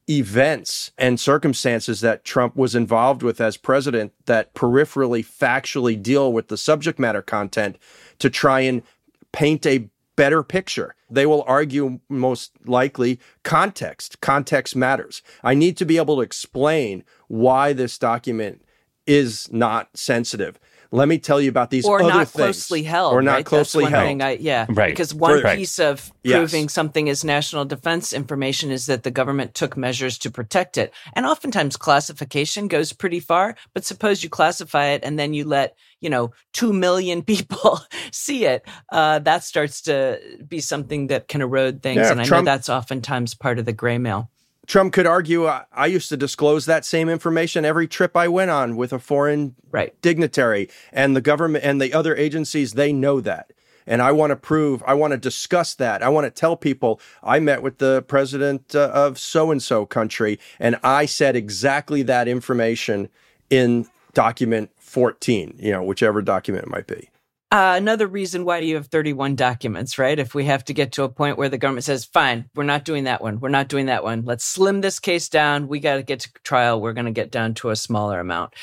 [0.09, 6.49] events and circumstances that Trump was involved with as president that peripherally factually deal with
[6.49, 7.77] the subject matter content
[8.19, 8.83] to try and
[9.31, 10.95] paint a better picture.
[11.11, 14.21] They will argue most likely context.
[14.21, 15.23] Context matters.
[15.43, 18.65] I need to be able to explain why this document
[19.07, 20.59] is not sensitive.
[20.93, 22.33] Let me tell you about these or other not things.
[22.33, 23.45] closely held, or not right?
[23.47, 24.07] closely That's one held.
[24.09, 24.91] Thing I, yeah, Right.
[24.93, 25.57] Because one Right.
[25.59, 26.39] piece of Yes.
[26.39, 30.93] proving something is national defense information is that the government took measures to protect it,
[31.15, 33.57] and oftentimes classification goes pretty far.
[33.75, 37.81] But suppose you classify it and then you let you know two million people
[38.13, 42.25] see it, uh, that starts to be something that can erode things, Yeah, and I
[42.25, 44.31] Trump- know that's oftentimes part of the gray mail.
[44.67, 48.51] Trump could argue I, I used to disclose that same information every trip I went
[48.51, 50.01] on with a foreign Right.
[50.03, 53.53] dignitary and the government and the other agencies they know that.
[53.87, 56.03] And I want to prove, I want to discuss that.
[56.03, 59.85] I want to tell people I met with the president uh, of so and so
[59.85, 63.09] country and I said exactly that information
[63.51, 67.11] in document 14, you know, whichever document it might be.
[67.55, 70.19] Uh, another reason why do you have 31 documents, right?
[70.19, 72.85] If we have to get to a point where the government says, fine, we're not
[72.85, 73.39] doing that one.
[73.39, 74.25] We're not doing that one.
[74.25, 75.69] Let's slim this case down.
[75.69, 76.81] We got to get to trial.
[76.81, 78.55] We're going to get down to a smaller amount.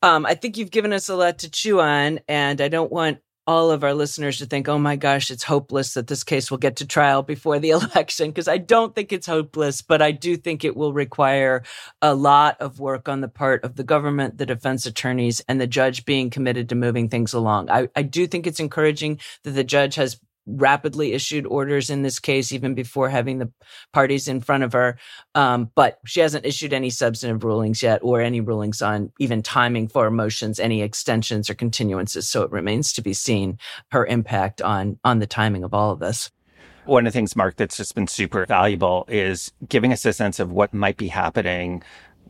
[0.00, 3.18] Um, I think you've given us a lot to chew on, and I don't want
[3.46, 6.58] all of our listeners to think, oh my gosh, it's hopeless that this case will
[6.58, 10.36] get to trial before the election, because I don't think it's hopeless, but I do
[10.36, 11.62] think it will require
[12.02, 15.66] a lot of work on the part of the government, the defense attorneys, and the
[15.66, 17.70] judge being committed to moving things along.
[17.70, 22.18] I, I do think it's encouraging that the judge has rapidly issued orders in this
[22.18, 23.50] case, even before having the
[23.92, 24.98] parties in front of her.
[25.34, 29.88] Um, but she hasn't issued any substantive rulings yet or any rulings on even timing
[29.88, 32.24] for motions, any extensions or continuances.
[32.24, 33.58] So it remains to be seen
[33.90, 36.30] her impact on, on the timing of all of this.
[36.86, 40.38] One of the things, Mark, that's just been super valuable is giving us a sense
[40.38, 41.82] of what might be happening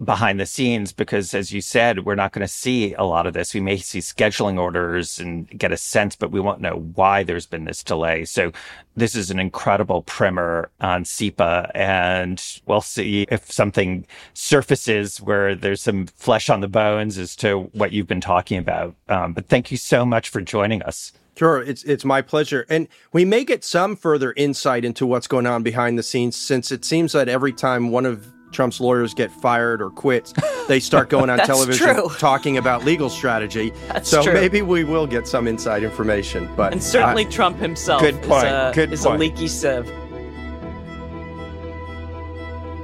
[0.02, 3.34] behind the scenes because as you said we're not going to see a lot of
[3.34, 3.54] this.
[3.54, 7.46] We may see scheduling orders and get a sense but we won't know why there's
[7.46, 8.24] been this delay.
[8.24, 8.52] So
[8.96, 15.82] this is an incredible primer on CIPA and we'll see if something surfaces where there's
[15.82, 18.94] some flesh on the bones as to what you've been talking about.
[19.08, 21.12] Um, but thank you so much for joining us.
[21.38, 22.64] Sure, it's it's my pleasure.
[22.70, 26.72] And we may get some further insight into what's going on behind the scenes since
[26.72, 30.32] it seems that every time one of Trump's lawyers get fired or quit,
[30.68, 32.08] they start going on television true.
[32.18, 33.72] talking about legal strategy.
[33.88, 34.32] That's so true.
[34.34, 36.48] maybe we will get some inside information.
[36.56, 38.46] But And certainly I- Trump himself Good is, point.
[38.46, 39.90] a, Good is a leaky sieve.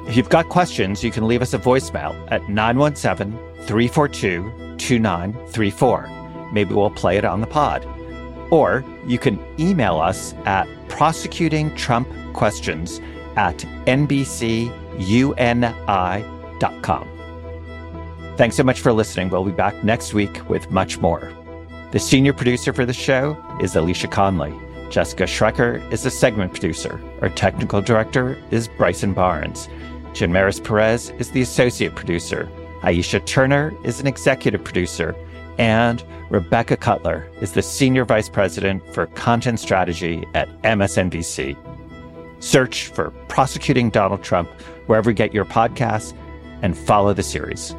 [0.09, 3.33] If you've got questions, you can leave us a voicemail at 917
[3.65, 6.11] 342 2934.
[6.53, 7.87] Maybe we'll play it on the pod.
[8.51, 13.01] Or you can email us at prosecutingtrumpquestions
[13.37, 13.65] at
[14.99, 16.33] nbcuni.com.
[18.37, 19.29] Thanks so much for listening.
[19.29, 21.33] We'll be back next week with much more.
[21.93, 24.55] The senior producer for the show is Alicia Conley.
[24.91, 27.01] Jessica Schrecker is the segment producer.
[27.21, 29.69] Our technical director is Bryson Barnes.
[30.13, 32.49] Jim Maris Perez is the associate producer.
[32.83, 35.15] Aisha Turner is an executive producer.
[35.59, 41.57] And Rebecca Cutler is the senior vice president for content strategy at MSNBC.
[42.43, 44.51] Search for Prosecuting Donald Trump
[44.87, 46.13] wherever you get your podcasts
[46.61, 47.73] and follow the series.